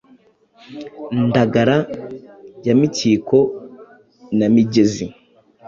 [1.27, 1.77] Ndagara
[2.65, 3.37] ya Mikiko
[4.37, 5.05] na Migezi,